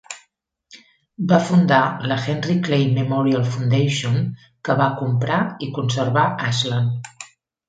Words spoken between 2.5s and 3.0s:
Clay